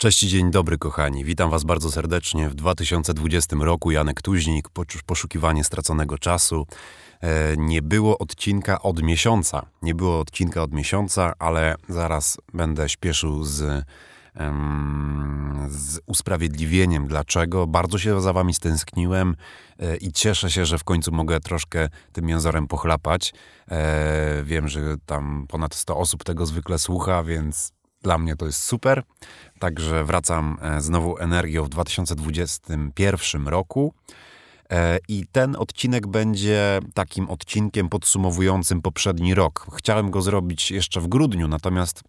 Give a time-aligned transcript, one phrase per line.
[0.00, 1.24] Cześć dzień dobry, kochani.
[1.24, 3.90] Witam Was bardzo serdecznie w 2020 roku.
[3.90, 4.68] Janek Tuźnik,
[5.06, 6.66] poszukiwanie straconego czasu.
[7.20, 9.66] E, nie było odcinka od miesiąca.
[9.82, 13.84] Nie było odcinka od miesiąca, ale zaraz będę śpieszył z,
[15.68, 17.66] z usprawiedliwieniem, dlaczego.
[17.66, 19.36] Bardzo się za Wami stęskniłem
[19.78, 23.34] e, i cieszę się, że w końcu mogę troszkę tym jęzorem pochlapać.
[23.70, 28.62] E, wiem, że tam ponad 100 osób tego zwykle słucha, więc dla mnie to jest
[28.62, 29.02] super.
[29.58, 33.94] Także wracam z nową energią w 2021 roku.
[34.70, 39.66] E, I ten odcinek będzie takim odcinkiem podsumowującym poprzedni rok.
[39.78, 42.02] Chciałem go zrobić jeszcze w grudniu, natomiast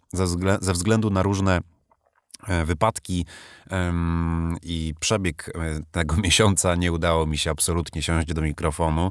[0.60, 1.60] ze względu na różne
[2.48, 3.26] e, wypadki
[4.62, 9.10] i przebieg e, tego miesiąca nie udało mi się absolutnie siąść do mikrofonu.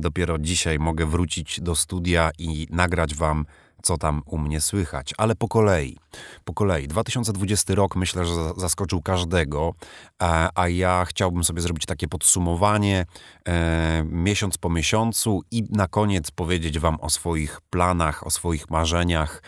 [0.00, 3.46] Dopiero dzisiaj mogę wrócić do studia i nagrać Wam
[3.82, 5.98] co tam u mnie słychać, ale po kolei.
[6.44, 6.88] Po kolei.
[6.88, 9.74] 2020 rok myślę, że zaskoczył każdego,
[10.54, 13.06] a ja chciałbym sobie zrobić takie podsumowanie
[13.48, 19.42] e, miesiąc po miesiącu i na koniec powiedzieć Wam o swoich planach, o swoich marzeniach.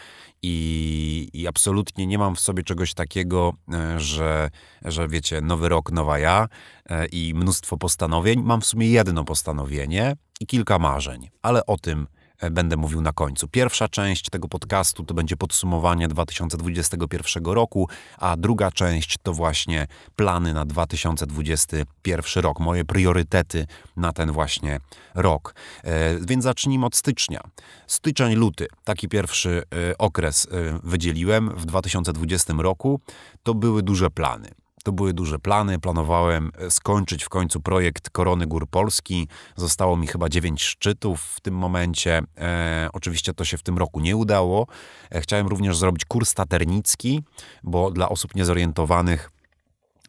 [0.46, 4.50] I, I, absolutnie nie mam w sobie czegoś takiego, e, że,
[4.84, 6.48] że wiecie, nowy rok, nowa ja
[6.90, 8.42] e, i mnóstwo postanowień.
[8.42, 12.06] Mam w sumie jedno postanowienie i kilka marzeń, ale o tym
[12.50, 13.48] będę mówił na końcu.
[13.48, 20.54] Pierwsza część tego podcastu to będzie podsumowanie 2021 roku, a druga część to właśnie plany
[20.54, 24.80] na 2021 rok, moje priorytety na ten właśnie
[25.14, 25.54] rok.
[25.84, 27.40] E, więc zacznijmy od stycznia.
[27.86, 30.46] Styczeń, luty, taki pierwszy e, okres
[30.82, 33.00] wydzieliłem w 2020 roku.
[33.42, 34.63] To były duże plany.
[34.84, 35.78] To były duże plany.
[35.78, 39.28] Planowałem e, skończyć w końcu projekt Korony Gór Polski.
[39.56, 42.22] Zostało mi chyba dziewięć szczytów w tym momencie.
[42.38, 44.66] E, oczywiście to się w tym roku nie udało.
[45.10, 47.22] E, chciałem również zrobić kurs taternicki,
[47.62, 49.30] bo dla osób niezorientowanych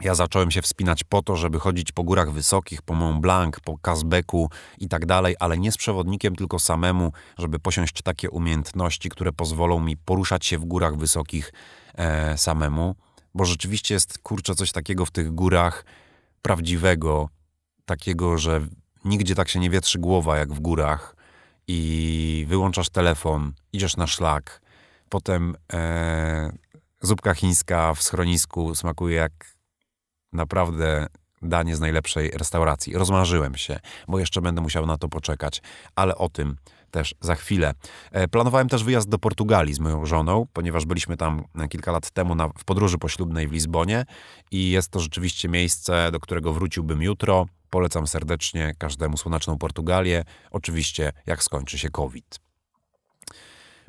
[0.02, 3.78] ja zacząłem się wspinać po to, żeby chodzić po górach wysokich, po Mont Blanc, po
[3.78, 9.34] Kazbeku i tak dalej, ale nie z przewodnikiem, tylko samemu, żeby posiąść takie umiejętności, które
[9.34, 11.54] pozwolą mi poruszać się w górach wysokich
[11.98, 12.96] e, samemu
[13.36, 15.86] bo rzeczywiście jest kurczę coś takiego w tych górach
[16.42, 17.30] prawdziwego,
[17.86, 18.68] takiego, że
[19.06, 21.16] nigdzie tak się nie wietrzy głowa jak w górach
[21.68, 24.62] i wyłączasz telefon, idziesz na szlak,
[25.10, 26.52] potem e,
[27.02, 29.56] zupka chińska w schronisku smakuje jak
[30.34, 31.08] naprawdę
[31.42, 32.94] danie z najlepszej restauracji.
[32.94, 35.62] Rozmarzyłem się, bo jeszcze będę musiał na to poczekać,
[35.96, 36.58] ale o tym
[36.96, 37.74] też za chwilę.
[38.12, 42.36] E, planowałem też wyjazd do Portugalii z moją żoną, ponieważ byliśmy tam kilka lat temu
[42.36, 44.06] na, w podróży poślubnej w Lizbonie
[44.52, 47.46] i jest to rzeczywiście miejsce, do którego wróciłbym jutro.
[47.70, 52.40] Polecam serdecznie każdemu słoneczną Portugalię, oczywiście jak skończy się COVID.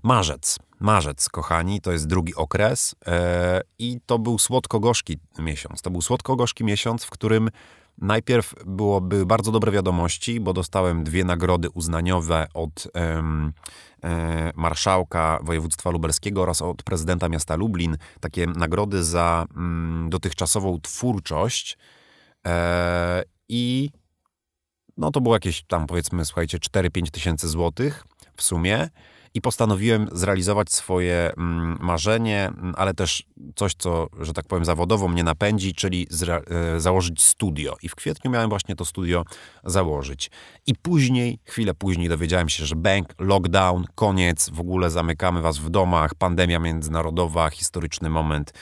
[0.03, 0.59] Marzec.
[0.81, 5.83] Marzec, kochani, to jest drugi okres e, i to był słodko-gorzki miesiąc.
[5.83, 7.51] To był słodko-gorzki miesiąc, w którym
[7.99, 16.43] Najpierw byłoby bardzo dobre wiadomości, bo dostałem dwie nagrody uznaniowe od e, marszałka województwa lubelskiego
[16.43, 17.97] oraz od prezydenta miasta Lublin.
[18.21, 21.79] Takie nagrody za mm, dotychczasową twórczość.
[22.47, 23.91] E, I
[24.97, 28.05] no to było jakieś tam powiedzmy, słuchajcie, 4-5 tysięcy złotych
[28.37, 28.89] w sumie
[29.37, 33.23] i postanowiłem zrealizować swoje mm, marzenie, ale też
[33.57, 36.09] coś, co, że tak powiem, zawodowo mnie napędzi, czyli
[36.77, 37.77] e, założyć studio.
[37.83, 39.25] I w kwietniu miałem właśnie to studio
[39.65, 40.31] założyć.
[40.67, 45.71] I później, chwilę później dowiedziałem się, że bank, lockdown, koniec, w ogóle zamykamy was w
[45.71, 48.53] domach, pandemia międzynarodowa, historyczny moment.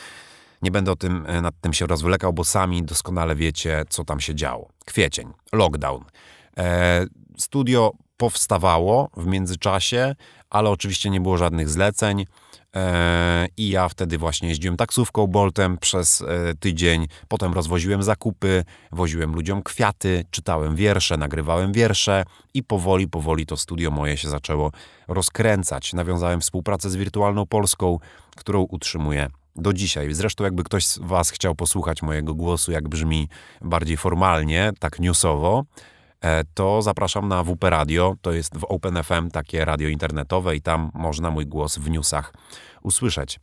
[0.63, 4.21] Nie będę o tym, e, nad tym się rozwlekał, bo sami doskonale wiecie, co tam
[4.21, 4.69] się działo.
[4.85, 6.05] Kwiecień, lockdown.
[6.59, 7.07] E,
[7.39, 10.15] studio powstawało w międzyczasie,
[10.55, 12.27] ale oczywiście nie było żadnych zleceń.
[12.77, 19.35] E, I ja wtedy właśnie jeździłem taksówką Boltem przez e, tydzień, potem rozwoziłem zakupy, woziłem
[19.35, 24.73] ludziom kwiaty, czytałem wiersze, nagrywałem wiersze i powoli, powoli to studio moje się zaczęło
[25.09, 25.93] rozkręcać.
[25.93, 27.99] Nawiązałem współpracę z Wirtualną Polską,
[28.37, 30.15] którą utrzymuję do dzisiaj.
[30.15, 33.29] Zresztą, jakby ktoś z Was chciał posłuchać mojego głosu, jak brzmi
[33.63, 35.65] bardziej formalnie, tak newsowo,
[36.55, 38.17] to zapraszam na WP Radio.
[38.23, 42.35] To jest w OpenFM takie radio internetowe i tam można mój głos w newsach
[42.83, 43.41] usłyszeć.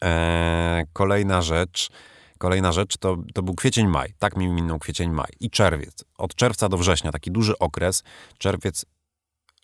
[0.00, 1.90] Eee, kolejna rzecz.
[2.38, 4.14] Kolejna rzecz to, to był kwiecień, maj.
[4.18, 5.28] Tak mi minął kwiecień, maj.
[5.40, 6.04] I czerwiec.
[6.18, 8.02] Od czerwca do września, taki duży okres.
[8.38, 8.84] Czerwiec,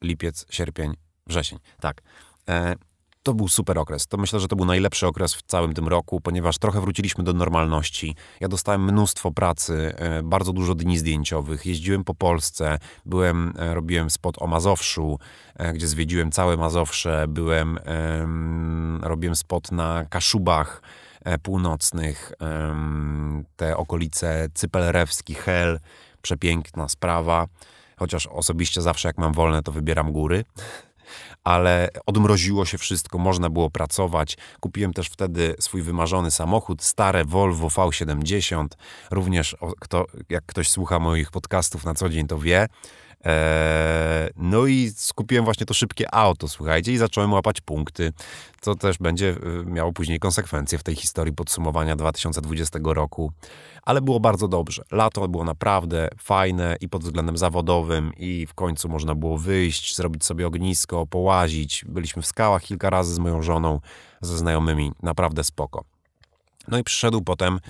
[0.03, 0.95] lipiec, sierpień,
[1.27, 1.59] wrzesień.
[1.81, 2.03] Tak.
[2.49, 2.75] E,
[3.25, 4.06] to był super okres.
[4.06, 7.32] To myślę, że to był najlepszy okres w całym tym roku, ponieważ trochę wróciliśmy do
[7.32, 8.17] normalności.
[8.41, 11.67] Ja dostałem mnóstwo pracy, e, bardzo dużo dni zdjęciowych.
[11.67, 15.19] Jeździłem po Polsce, byłem, e, robiłem spot o Mazowszu,
[15.56, 17.79] e, gdzie zwiedziłem całe Mazowsze, byłem,
[19.03, 20.82] robiłem spot na Kaszubach,
[21.43, 22.32] północnych,
[23.56, 25.81] te okolice Cypelrewski, Hel,
[26.23, 27.47] przepiękna sprawa.
[27.97, 30.44] Chociaż osobiście zawsze jak mam wolne, to wybieram góry
[31.44, 34.37] ale odmroziło się wszystko, można było pracować.
[34.61, 38.66] Kupiłem też wtedy swój wymarzony samochód, stare Volvo V70.
[39.11, 42.66] Również, kto, jak ktoś słucha moich podcastów na co dzień, to wie.
[43.25, 48.12] Eee, no i skupiłem właśnie to szybkie auto, słuchajcie, i zacząłem łapać punkty,
[48.61, 53.32] co też będzie y, miało później konsekwencje w tej historii podsumowania 2020 roku.
[53.82, 54.82] Ale było bardzo dobrze.
[54.91, 60.25] Lato było naprawdę fajne i pod względem zawodowym, i w końcu można było wyjść, zrobić
[60.25, 61.85] sobie ognisko, połazić.
[61.88, 63.81] Byliśmy w skałach kilka razy z moją żoną,
[64.21, 64.93] ze znajomymi.
[65.03, 65.85] Naprawdę spoko.
[66.69, 67.61] No i przyszedł potem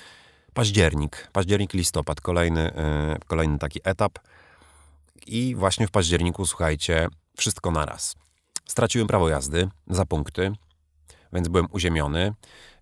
[0.54, 2.62] październik, październik, listopad, kolejny,
[3.10, 4.18] yy, kolejny taki etap
[5.26, 8.14] i właśnie w październiku, słuchajcie, wszystko naraz.
[8.66, 10.52] Straciłem prawo jazdy za punkty,
[11.32, 12.32] więc byłem uziemiony.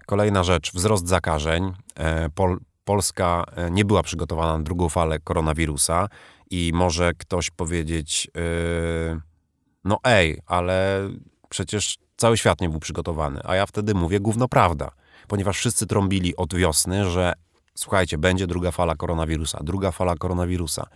[0.07, 1.73] Kolejna rzecz, wzrost zakażeń.
[1.95, 6.09] E, Pol Polska e, nie była przygotowana na drugą falę koronawirusa
[6.51, 9.21] i może ktoś powiedzieć, yy,
[9.85, 11.09] no ej, ale
[11.49, 13.41] przecież cały świat nie był przygotowany.
[13.45, 14.91] A ja wtedy mówię gówno prawda,
[15.29, 17.33] ponieważ wszyscy trąbili od wiosny, że
[17.75, 20.87] słuchajcie, będzie druga fala koronawirusa, druga fala koronawirusa.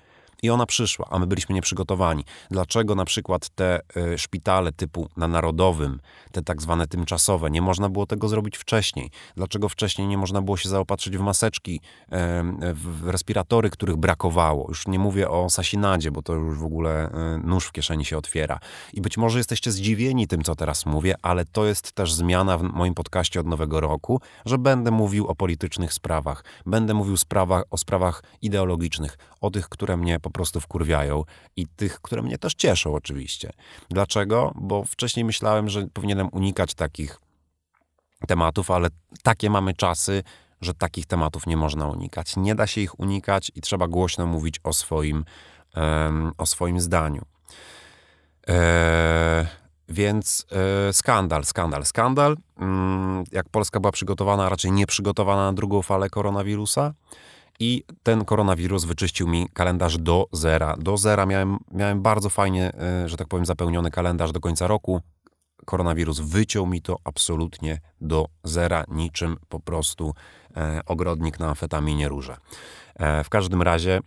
[0.42, 2.24] I ona przyszła, a my byliśmy nieprzygotowani.
[2.50, 6.00] Dlaczego na przykład te y, szpitale typu na Narodowym,
[6.32, 9.10] te tak zwane tymczasowe, nie można było tego zrobić wcześniej?
[9.36, 11.80] Dlaczego wcześniej nie można było się zaopatrzyć w maseczki,
[12.74, 14.66] w respiratory, których brakowało?
[14.68, 18.18] Już nie mówię o Sasinadzie, bo to już w ogóle y, nóż w kieszeni się
[18.18, 18.58] otwiera.
[18.92, 22.62] I być może jesteście zdziwieni tym, co teraz mówię, ale to jest też zmiana w
[22.62, 27.78] moim podcaście od nowego roku, że będę mówił o politycznych sprawach, będę mówił sprawach, o
[27.78, 31.24] sprawach ideologicznych, o tych, które mnie po prostu wkurwiają
[31.56, 33.52] i tych, które mnie też cieszą oczywiście.
[33.90, 34.52] Dlaczego?
[34.54, 37.20] Bo wcześniej myślałem, że powinienem unikać takich
[38.26, 38.88] tematów, ale
[39.22, 40.22] takie mamy czasy,
[40.60, 42.36] że takich tematów nie można unikać.
[42.36, 45.24] Nie da się ich unikać i trzeba głośno mówić o swoim,
[45.76, 47.24] um, o swoim zdaniu.
[48.48, 49.46] E,
[49.88, 50.46] więc
[50.88, 52.36] e, skandal, skandal, skandal.
[52.58, 56.94] Mm, jak Polska była przygotowana, raczej nie przygotowana na drugą falę koronawirusa,
[57.60, 60.76] i ten koronawirus wyczyścił mi kalendarz do zera.
[60.78, 65.00] Do zera miałem, miałem bardzo fajnie, e, że tak powiem, zapełniony kalendarz do końca roku.
[65.64, 70.14] Koronawirus wyciął mi to absolutnie do zera, niczym po prostu
[70.56, 72.36] e, ogrodnik na amfetaminie róże.
[72.94, 74.00] E, w każdym razie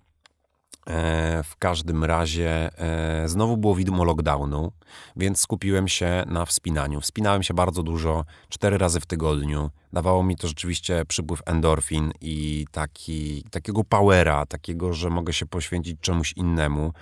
[1.43, 4.71] w każdym razie e, znowu było widmo lockdownu,
[5.15, 7.01] więc skupiłem się na wspinaniu.
[7.01, 9.69] Wspinałem się bardzo dużo, cztery razy w tygodniu.
[9.93, 15.99] Dawało mi to rzeczywiście przypływ endorfin i taki, takiego powera, takiego, że mogę się poświęcić
[16.01, 16.93] czemuś innemu.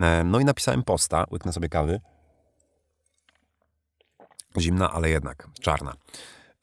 [0.00, 2.00] E, no i napisałem posta, łyknę sobie kawy.
[4.60, 5.94] Zimna, ale jednak czarna.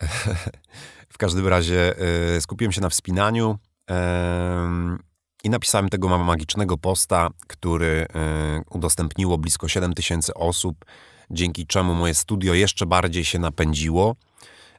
[1.14, 1.96] w każdym razie
[2.40, 3.58] skupiłem się na wspinaniu.
[5.44, 8.08] I napisałem tego magicznego posta, który
[8.66, 10.86] y, udostępniło blisko 7 tysięcy osób,
[11.32, 14.16] dzięki czemu moje studio jeszcze bardziej się napędziło.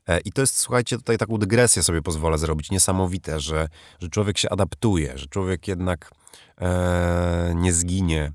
[0.08, 2.70] E, I to jest, słuchajcie, tutaj taką dygresję sobie pozwolę zrobić.
[2.70, 3.68] Niesamowite, że,
[4.00, 6.10] że człowiek się adaptuje, że człowiek jednak
[6.60, 8.32] e, nie zginie,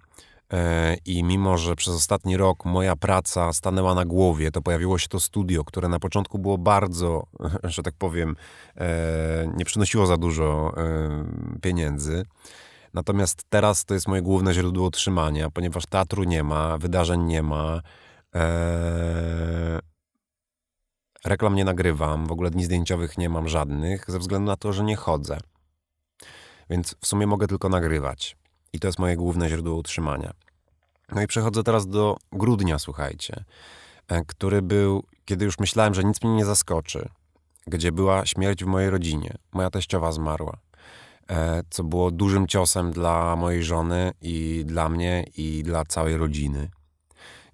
[1.06, 5.20] I mimo, że przez ostatni rok moja praca stanęła na głowie, to pojawiło się to
[5.20, 7.24] studio, które na początku było bardzo,
[7.64, 8.36] że tak powiem,
[8.78, 12.26] e, nie przynosiło za dużo e, pieniędzy.
[12.94, 17.82] Natomiast teraz to jest moje główne źródło utrzymania, ponieważ teatru nie ma, wydarzeń nie ma.
[21.26, 24.84] Reklam nie nagrywam, w ogóle dni zdjęciowych nie mam żadnych, ze względu na to, że
[24.84, 25.38] nie chodzę.
[26.70, 28.38] Więc w sumie mogę tylko nagrywać.
[28.76, 30.34] I to jest moje główne źródło utrzymania.
[31.12, 33.44] No i przechodzę teraz do grudnia, słuchajcie,
[34.08, 37.10] e, który był, kiedy już myślałem, że nic mnie nie zaskoczy,
[37.68, 39.34] gdzie była śmierć w mojej rodzinie.
[39.52, 40.58] Moja teściowa zmarła,
[41.30, 46.70] e, co było dużym ciosem dla mojej żony i dla mnie i dla całej rodziny.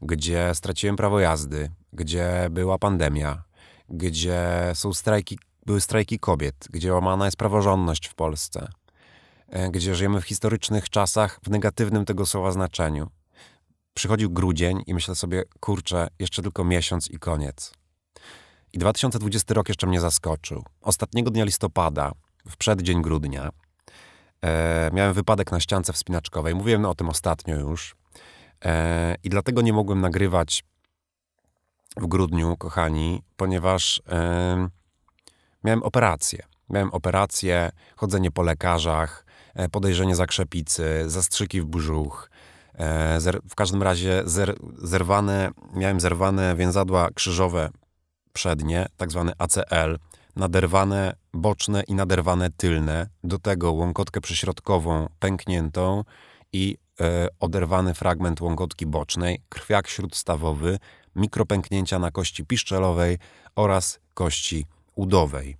[0.01, 3.43] Gdzie straciłem prawo jazdy, gdzie była pandemia,
[3.89, 8.67] gdzie są strajki, były strajki kobiet, gdzie łamana jest praworządność w Polsce–
[9.71, 13.09] gdzie żyjemy w historycznych czasach w negatywnym tego słowa znaczeniu.
[13.93, 17.73] Przychodził grudzień i myślę sobie, kurczę, jeszcze tylko miesiąc i koniec.
[18.73, 20.63] I 2020 rok jeszcze mnie zaskoczył.
[20.81, 22.11] Ostatniego dnia listopada,
[22.49, 23.49] w przeddzień grudnia,
[24.41, 26.55] e, miałem wypadek na ściance wspinaczkowej.
[26.55, 27.95] Mówiłem o tym ostatnio już.
[28.65, 30.63] E, I dlatego nie mogłem nagrywać
[31.97, 34.69] w grudniu, kochani, ponieważ e,
[35.63, 36.43] miałem operację.
[36.69, 39.30] Miałem operację, chodzenie po lekarzach, E,
[39.71, 42.29] podejrzenie zakrzepicy, zastrzyki w brzuch.
[42.75, 47.69] E, w każdym razie zer, zerwane, miałem zerwane więzadła krzyżowe
[48.33, 49.97] przednie, tak zwany ACL.
[50.35, 56.03] naderwane boczne i naderwane tylne, do tego łąkotkę przyśrodkową pękniętą
[56.53, 60.79] i e, oderwany fragment łąkotki bocznej, krwiak śródstawowy,
[61.15, 63.17] mikropęknięcia na kości piszczelowej
[63.55, 64.65] oraz kości
[64.95, 65.57] udowej.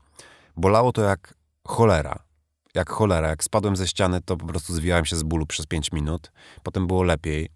[0.58, 1.34] Bolało to jak
[1.68, 2.31] cholera.
[2.76, 3.30] Jak cholera.
[3.30, 6.32] Jak spadłem ze ściany, to po prostu zwijałem się z bólu przez 5 minut.
[6.64, 7.50] Potem było lepiej.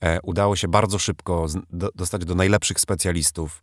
[0.00, 3.62] E, udało się bardzo szybko z, do, dostać do najlepszych specjalistów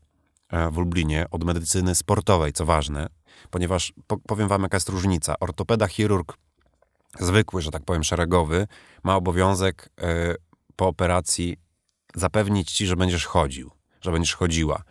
[0.49, 3.07] e, w Lublinie od medycyny sportowej, co ważne,
[3.49, 5.35] ponieważ po, powiem wam, jaka jest różnica.
[5.39, 6.37] Ortopeda, chirurg
[7.19, 8.67] zwykły, że tak powiem, szeregowy,
[9.03, 10.35] ma obowiązek e,
[10.75, 11.57] po operacji
[12.15, 14.83] zapewnić ci, że będziesz chodził, że będziesz chodziła.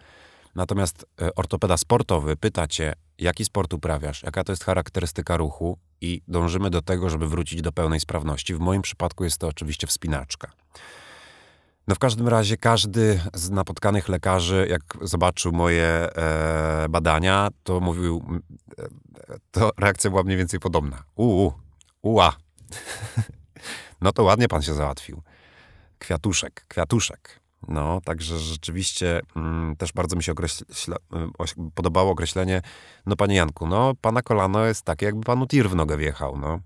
[0.55, 6.23] Natomiast e, ortopeda sportowy pyta cię, jaki sport uprawiasz, jaka to jest charakterystyka ruchu i
[6.29, 8.55] dążymy do tego, żeby wrócić do pełnej sprawności.
[8.55, 10.53] W moim przypadku jest to oczywiście wspinaczka.
[11.89, 18.23] No w każdym razie każdy z napotkanych lekarzy, jak zobaczył moje e, badania, to mówił,
[18.79, 18.87] e,
[19.51, 21.05] to reakcja była mniej więcej podobna.
[21.17, 21.53] Uuu,
[22.03, 22.37] uła.
[24.01, 25.23] no to ładnie pan się załatwił.
[25.99, 27.46] Kwiatuszek, kwiatuszek.
[27.69, 30.97] No, także rzeczywiście mm, też bardzo mi się określa,
[31.57, 32.63] y, podobało określenie,
[33.07, 36.61] no panie Janku, no pana kolano jest takie, jakby panu tir w nogę wjechał, no.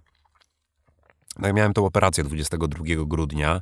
[1.38, 3.61] No ja miałem tą operację 22 grudnia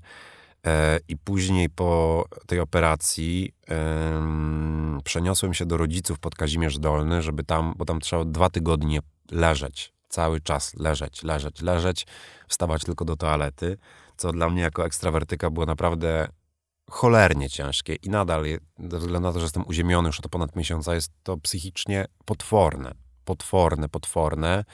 [0.67, 7.45] e, i później po tej operacji e, przeniosłem się do rodziców pod Kazimierz Dolny, żeby
[7.45, 12.07] tam, bo tam trzeba dwa tygodnie leżeć, cały czas leżeć, leżeć, leżeć,
[12.49, 13.79] wstawać tylko do toalety,
[14.17, 16.29] co dla mnie jako ekstrawertyka było naprawdę
[16.91, 18.45] cholernie ciężkie i nadal,
[18.79, 22.95] ze względu na to, że jestem uziemiony już od ponad miesiąca, jest to psychicznie potworne.
[23.25, 24.65] Potworne, potworne.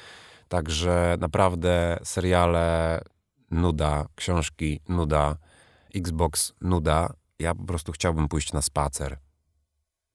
[0.48, 3.00] Także naprawdę seriale
[3.50, 5.36] nuda, książki nuda,
[5.94, 7.14] Xbox nuda.
[7.38, 9.18] Ja po prostu chciałbym pójść na spacer,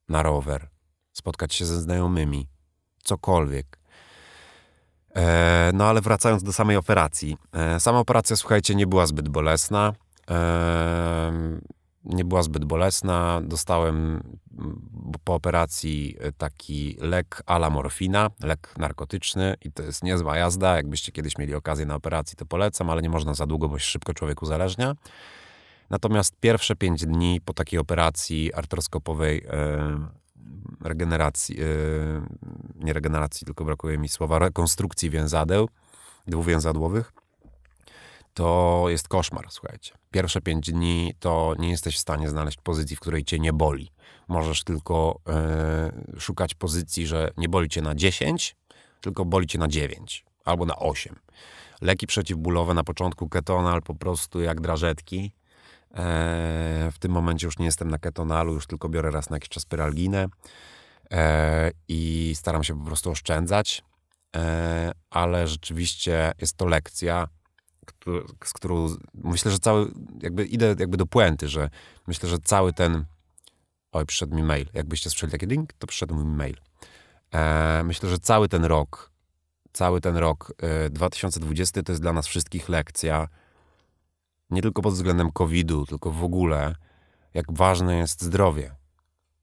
[0.09, 0.69] na rower,
[1.11, 2.47] spotkać się ze znajomymi,
[3.03, 3.79] cokolwiek.
[5.15, 7.37] E, no ale wracając do samej operacji.
[7.53, 9.93] E, sama operacja, słuchajcie, nie była zbyt bolesna.
[10.29, 11.31] E,
[12.29, 13.41] była zbyt bolesna.
[13.43, 14.21] Dostałem
[14.59, 14.81] mm,
[15.23, 20.75] po operacji e, taki lek ala morfina, lek narkotyczny i to jest niezła jazda.
[20.75, 23.85] Jakbyście kiedyś mieli okazję na operacji, to polecam, ale nie można za długo, bo się
[23.85, 24.95] szybko człowiek uzależnia.
[25.89, 30.07] Natomiast pierwsze pięć dni po takiej operacji artroskopowej e,
[30.81, 31.65] regeneracji, e,
[32.75, 35.69] nie regeneracji, tylko brakuje mi słowa, rekonstrukcji więzadeł
[36.27, 37.13] dwuwięzadłowych,
[38.33, 39.93] to jest koszmar, słuchajcie.
[40.11, 43.91] Pierwsze pięć dni to nie jesteś w stanie znaleźć pozycji, w której cię nie boli.
[44.27, 48.55] Możesz tylko e, szukać pozycji, że nie boli cię na 10,
[49.01, 51.15] tylko boli cię na 9 albo na 8.
[51.81, 55.31] Leki przeciwbólowe na początku ketonal po prostu jak drażetki.
[55.91, 59.49] E, w tym momencie już nie jestem na ketonalu, już tylko biorę raz na jakiś
[59.49, 60.27] czas pyralginę
[61.11, 63.83] e, i staram się po prostu oszczędzać.
[64.35, 67.27] E, ale rzeczywiście jest to lekcja,
[68.43, 69.91] z którą myślę, że cały,
[70.21, 71.69] jakby idę jakby do puenty, że
[72.07, 73.05] myślę, że cały ten,
[73.91, 76.57] oj, przyszedł mi mail, jakbyście słyszeli taki link, to przyszedł mi mail.
[77.33, 79.11] E, myślę, że cały ten rok,
[79.73, 83.27] cały ten rok e, 2020 to jest dla nas wszystkich lekcja,
[84.49, 86.75] nie tylko pod względem COVID-u, tylko w ogóle,
[87.33, 88.75] jak ważne jest zdrowie.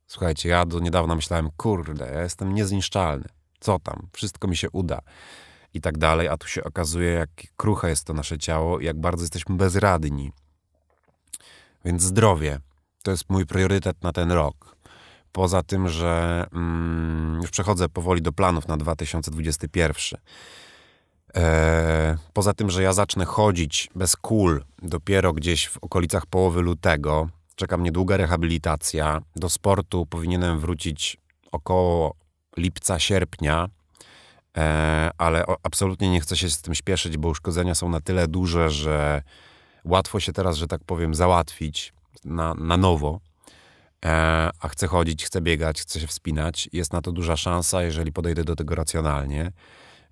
[0.06, 3.24] Słuchajcie, ja do niedawna myślałem, kurde, ja jestem niezniszczalny.
[3.60, 4.08] Co tam?
[4.12, 5.00] Wszystko mi się uda
[5.76, 9.00] i tak dalej, a tu się okazuje, jak kruche jest to nasze ciało i jak
[9.00, 10.32] bardzo jesteśmy bezradni.
[11.84, 12.58] Więc zdrowie
[13.02, 14.76] to jest mój priorytet na ten rok.
[15.32, 20.20] Poza tym, że mm, już przechodzę powoli do planów na 2021.
[21.36, 27.28] E, poza tym, że ja zacznę chodzić bez kul dopiero gdzieś w okolicach połowy lutego,
[27.54, 29.22] czeka mnie długa rehabilitacja.
[29.36, 31.16] Do sportu powinienem wrócić
[31.52, 32.14] około
[32.56, 33.68] lipca, sierpnia.
[34.56, 38.70] E, ale absolutnie nie chcę się z tym śpieszyć, bo uszkodzenia są na tyle duże,
[38.70, 39.22] że
[39.84, 41.92] łatwo się teraz, że tak powiem, załatwić
[42.24, 43.20] na, na nowo.
[44.04, 46.68] E, a chcę chodzić, chcę biegać, chcę się wspinać.
[46.72, 49.52] Jest na to duża szansa, jeżeli podejdę do tego racjonalnie.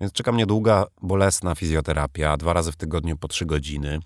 [0.01, 4.01] Więc czeka mnie długa, bolesna fizjoterapia, dwa razy w tygodniu po trzy godziny.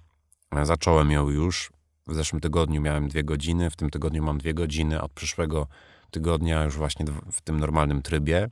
[0.56, 1.72] E, zacząłem ją już.
[2.06, 5.66] W zeszłym tygodniu miałem dwie godziny, w tym tygodniu mam dwie godziny, od przyszłego
[6.10, 8.48] tygodnia już właśnie w tym normalnym trybie.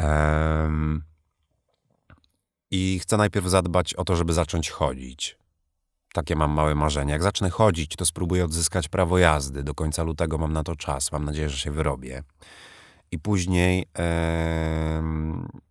[0.00, 1.02] Um,
[2.70, 5.38] I chcę najpierw zadbać o to, żeby zacząć chodzić.
[6.12, 7.12] Takie mam małe marzenie.
[7.12, 9.62] Jak zacznę chodzić, to spróbuję odzyskać prawo jazdy.
[9.62, 11.12] Do końca lutego mam na to czas.
[11.12, 12.22] Mam nadzieję, że się wyrobię.
[13.10, 13.86] I później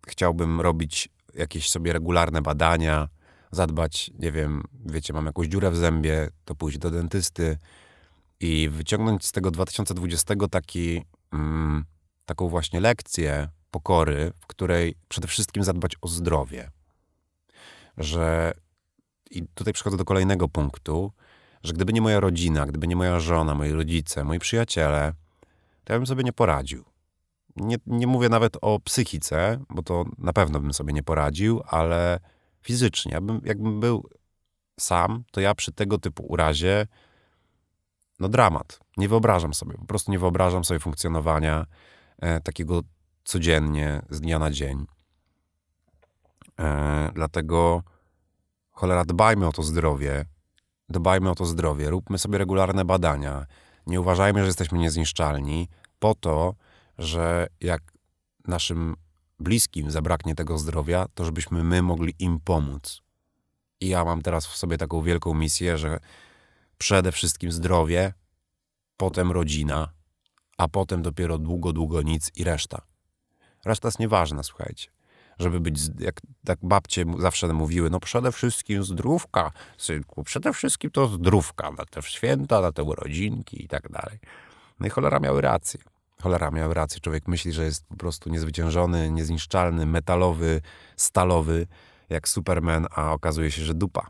[0.06, 3.08] chciałbym robić jakieś sobie regularne badania,
[3.50, 7.58] zadbać, nie wiem, wiecie, mam jakąś dziurę w zębie, to pójść do dentysty
[8.40, 11.02] i wyciągnąć z tego 2020 taki,
[11.32, 11.84] mm,
[12.26, 16.70] taką właśnie lekcję, pokory, w której przede wszystkim zadbać o zdrowie.
[17.98, 18.54] Że
[19.30, 21.12] i tutaj przechodzę do kolejnego punktu,
[21.62, 25.12] że gdyby nie moja rodzina, gdyby nie moja żona, moi rodzice, moi przyjaciele,
[25.84, 26.84] to ja bym sobie nie poradził.
[27.56, 32.20] Nie, nie mówię nawet o psychice, bo to na pewno bym sobie nie poradził, ale
[32.62, 33.12] fizycznie.
[33.12, 34.08] Ja bym, jakbym był
[34.80, 36.86] sam, to ja przy tego typu urazie,
[38.20, 38.80] no dramat.
[38.96, 41.66] Nie wyobrażam sobie, po prostu nie wyobrażam sobie funkcjonowania
[42.18, 42.82] e, takiego
[43.24, 44.86] codziennie, z dnia na dzień.
[46.60, 47.82] E, dlatego
[48.70, 50.24] cholera, dbajmy o to zdrowie,
[50.88, 53.46] dbajmy o to zdrowie, róbmy sobie regularne badania.
[53.86, 56.54] Nie uważajmy, że jesteśmy niezniszczalni, po to,
[56.98, 57.82] że jak
[58.48, 58.96] naszym
[59.40, 63.02] bliskim zabraknie tego zdrowia, to żebyśmy my mogli im pomóc.
[63.80, 66.00] I ja mam teraz w sobie taką wielką misję, że
[66.78, 68.12] przede wszystkim zdrowie,
[68.96, 69.88] potem rodzina,
[70.58, 72.93] a potem dopiero długo, długo nic i reszta.
[73.64, 74.88] Reszta jest nieważna, słuchajcie.
[75.38, 81.06] Żeby być, jak tak babcie zawsze mówiły, no przede wszystkim zdrówka, synku, przede wszystkim to
[81.06, 84.18] zdrówka na te święta, na te urodzinki i tak dalej.
[84.80, 85.80] No i cholera miały rację.
[86.22, 87.00] Cholera miały rację.
[87.00, 90.60] Człowiek myśli, że jest po prostu niezwyciężony, niezniszczalny, metalowy,
[90.96, 91.66] stalowy,
[92.08, 94.06] jak Superman, a okazuje się, że dupa.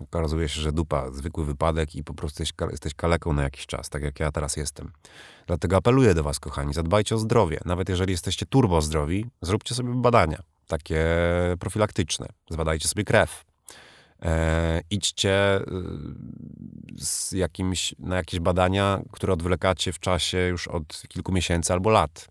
[0.00, 4.02] Okazuje się, że dupa, zwykły wypadek i po prostu jesteś, kaleką na jakiś czas, tak
[4.02, 4.92] jak ja teraz jestem.
[5.46, 7.60] Dlatego apeluję do was, kochani, zadbajcie o zdrowie.
[7.64, 11.06] Nawet jeżeli jesteście turbo zdrowi, zróbcie sobie badania, takie
[11.60, 12.26] profilaktyczne.
[12.50, 13.44] Zbadajcie sobie krew.
[14.22, 15.64] E, idźcie y,
[16.98, 22.28] z jakimś, na jakieś badania, które odwlekacie w czasie już od kilku miesięcy albo lat.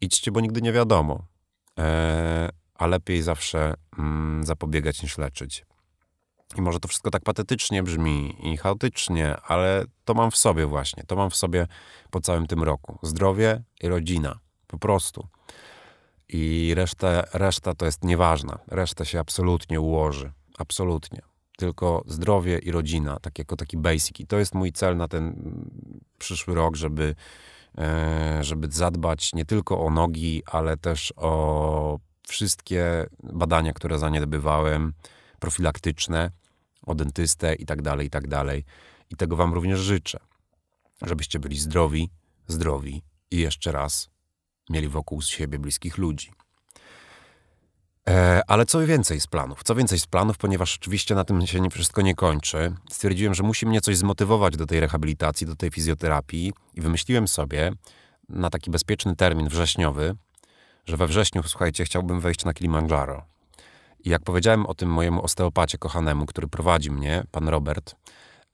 [0.00, 1.24] Idźcie, bo nigdy nie wiadomo.
[1.78, 5.64] E, a lepiej zawsze mm, zapobiegać niż leczyć.
[6.56, 11.04] I może to wszystko tak patetycznie brzmi i chaotycznie, ale to mam w sobie właśnie.
[11.06, 11.66] To mam w sobie
[12.10, 12.98] po całym tym roku.
[13.02, 14.38] Zdrowie i rodzina.
[14.66, 15.28] Po prostu.
[16.28, 18.58] I reszta, reszta to jest nieważna.
[18.66, 20.32] Reszta się absolutnie ułoży.
[20.58, 21.22] Absolutnie.
[21.56, 24.20] Tylko zdrowie i rodzina, tak jako taki basic.
[24.20, 25.52] I to jest mój cel na ten
[26.18, 27.14] przyszły rok, żeby,
[27.78, 34.92] e, żeby zadbać nie tylko o nogi, ale też o wszystkie badania, które zaniedbywałem,
[35.40, 36.30] profilaktyczne,
[36.82, 38.64] o dentystę i tak dalej, i tak dalej.
[39.10, 40.18] I tego wam również życzę,
[41.02, 42.10] żebyście byli zdrowi,
[42.46, 44.10] zdrowi i jeszcze raz
[44.70, 46.32] mieli wokół siebie bliskich ludzi.
[48.08, 49.62] E, ale co więcej z planów?
[49.64, 52.74] Co więcej z planów, ponieważ oczywiście na tym się nie, wszystko nie kończy.
[52.90, 57.72] Stwierdziłem, że musi mnie coś zmotywować do tej rehabilitacji, do tej fizjoterapii i wymyśliłem sobie
[58.28, 60.16] na taki bezpieczny termin wrześniowy,
[60.86, 63.26] że we wrześniu, słuchajcie, chciałbym wejść na Kilimandżaro.
[64.04, 67.96] I jak powiedziałem o tym mojemu osteopacie kochanemu, który prowadzi mnie, pan Robert,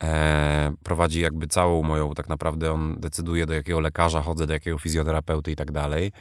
[0.03, 4.79] e, prowadzi jakby całą moją, tak naprawdę on decyduje do jakiego lekarza chodzę, do jakiego
[4.79, 6.13] fizjoterapeuty i tak dalej,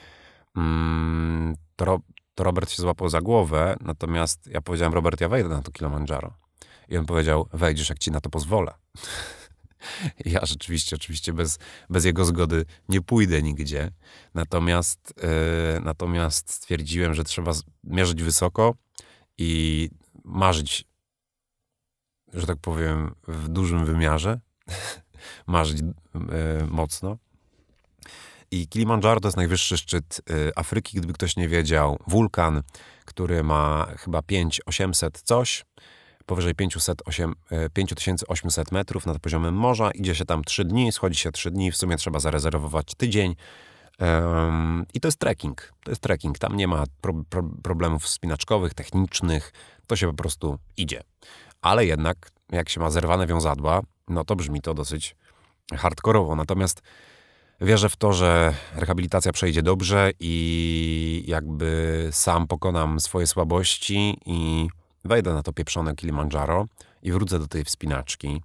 [0.58, 2.00] mm, to,
[2.40, 6.34] Robert się złapał za głowę, natomiast ja powiedziałem, Robert, ja wejdę na to Kilimandżaro.
[6.90, 8.74] I on powiedział, wejdziesz, jak ci na to pozwolę.
[10.26, 11.60] Ja rzeczywiście, oczywiście bez,
[11.90, 13.92] bez jego zgody nie pójdę nigdzie.
[14.34, 17.52] Natomiast, yy, natomiast stwierdziłem, że trzeba
[17.84, 18.76] mierzyć wysoko
[19.38, 19.90] i
[20.24, 20.86] marzyć,
[22.34, 24.40] że tak powiem, w dużym wymiarze.
[25.48, 27.18] marzyć yy, mocno.
[28.52, 32.00] I Kilimandżaro to jest najwyższy szczyt y, Afryki, gdyby ktoś nie wiedział.
[32.08, 32.62] Wulkan,
[33.06, 35.66] który ma chyba 5800 coś
[36.26, 37.34] powyżej 508,
[37.74, 39.92] 5800 e, metrów nad poziomem morza.
[39.92, 43.36] Idzie się tam 3 dni, schodzi się 3 dni, w sumie trzeba zarezerwować tydzień.
[44.04, 45.74] Um, I to jest trekking.
[45.84, 46.40] To jest trekking.
[46.40, 49.54] Tam nie ma pro, pro, problemów spinaczkowych, technicznych.
[49.88, 51.02] To się po prostu idzie.
[51.62, 55.16] Ale jednak, jak się ma zerwane wiązadła, no to brzmi to dosyć
[55.74, 56.36] hardkorowo.
[56.36, 56.82] Natomiast
[57.62, 64.68] wierzę w to, że rehabilitacja przejdzie dobrze i jakby sam pokonam swoje słabości i
[65.06, 66.66] wejdę na to pieprzone Kilimandżaro
[67.04, 68.42] i wrócę do tej wspinaczki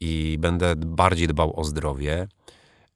[0.00, 2.28] i będę bardziej dbał o zdrowie.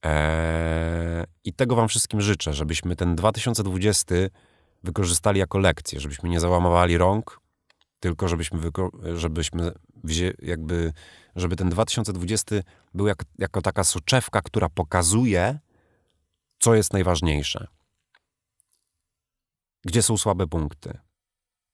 [0.05, 4.15] Eee, I tego Wam wszystkim życzę, żebyśmy ten 2020
[4.83, 7.41] wykorzystali jako lekcję, żebyśmy nie załamowali rąk,
[8.01, 8.59] tylko żebyśmy,
[9.15, 9.73] żebyśmy
[10.43, 10.93] jakby,
[11.37, 12.57] żeby ten 2020
[12.95, 15.59] był jak, jako taka soczewka, która pokazuje,
[16.59, 17.67] co jest najważniejsze.
[19.85, 20.99] Gdzie są słabe punkty?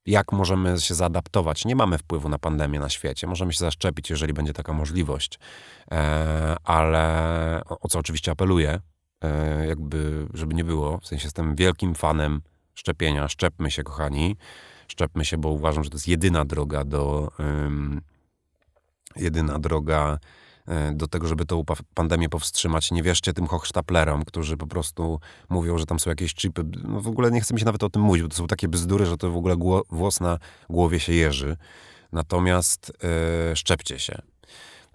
[0.07, 1.65] Jak możemy się zaadaptować.
[1.65, 3.27] Nie mamy wpływu na pandemię na świecie.
[3.27, 5.39] Możemy się zaszczepić, jeżeli będzie taka możliwość.
[5.91, 8.81] E, ale o, co oczywiście apeluję,
[9.21, 12.43] e, jakby, żeby nie było, w sensie jestem wielkim fanem
[12.75, 13.29] szczepienia.
[13.29, 14.37] Szczepmy się, kochani.
[14.89, 17.33] Szczepmy się, bo uważam, że to jest jedyna droga do.
[19.17, 20.19] jedyna droga
[20.93, 22.91] do tego, żeby tą pandemię powstrzymać.
[22.91, 26.65] Nie wierzcie tym hochsztaplerom, którzy po prostu mówią, że tam są jakieś chipy.
[26.85, 28.69] No w ogóle nie chcę mi się nawet o tym mówić, bo to są takie
[28.69, 29.57] bzdury, że to w ogóle
[29.91, 30.39] włos na
[30.71, 31.57] głowie się jeży.
[32.13, 32.93] Natomiast
[33.49, 34.23] yy, szczepcie się.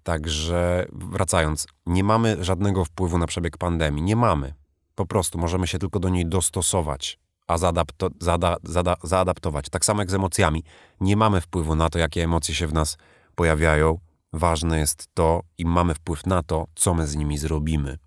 [0.04, 4.04] Także wracając, nie mamy żadnego wpływu na przebieg pandemii.
[4.04, 4.54] Nie mamy.
[4.96, 9.70] Po prostu możemy się tylko do niej dostosować, a zaadapto, zaada, zaada, zaadaptować.
[9.70, 10.64] Tak samo jak z emocjami.
[11.02, 12.98] Nie mamy wpływu na to, jakie emocje się w nas
[13.36, 14.00] pojawiają.
[14.36, 17.98] Ważne jest to i mamy wpływ na to, co my z nimi zrobimy.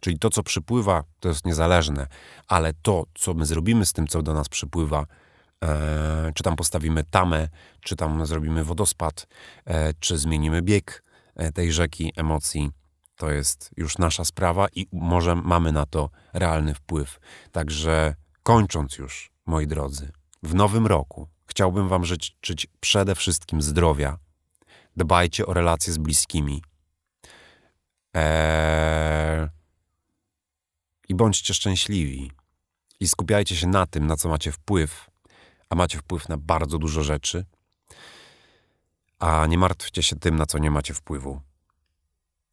[0.00, 2.06] Czyli to, co przypływa, to jest niezależne,
[2.48, 5.06] ale to, co my zrobimy z tym, co do nas przypływa,
[5.64, 7.48] e, czy tam postawimy tamę,
[7.80, 9.26] czy tam zrobimy wodospad,
[9.64, 11.02] e, czy zmienimy bieg
[11.36, 12.70] e, tej rzeki emocji,
[13.16, 17.20] to jest już nasza sprawa i może mamy na to realny wpływ.
[17.52, 24.18] Także kończąc już, moi drodzy, w nowym roku chciałbym Wam życzyć przede wszystkim zdrowia.
[24.96, 26.62] Dbajcie o relacje z bliskimi.
[28.14, 29.48] Eee...
[31.08, 32.30] I bądźcie szczęśliwi.
[33.00, 35.10] I skupiajcie się na tym, na co macie wpływ,
[35.70, 37.44] a macie wpływ na bardzo dużo rzeczy.
[39.18, 41.40] A nie martwcie się tym, na co nie macie wpływu.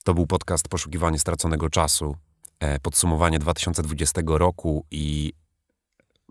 [0.03, 2.17] To był podcast Poszukiwanie straconego czasu,
[2.59, 5.33] e, podsumowanie 2020 roku i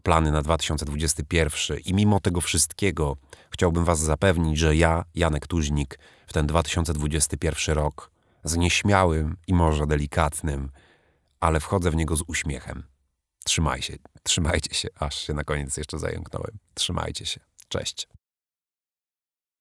[0.03, 1.79] plany na 2021.
[1.79, 3.17] I mimo tego wszystkiego
[3.51, 8.11] chciałbym Was zapewnić, że ja, Janek Tuźnik, w ten 2021 rok
[8.45, 10.71] z nieśmiałym i może delikatnym,
[11.41, 12.83] ale wchodzę w niego z uśmiechem.
[13.45, 16.59] Trzymaj się, trzymajcie się, aż się na koniec jeszcze zająknąłem.
[16.75, 17.41] Trzymajcie się.
[17.69, 18.09] Cześć.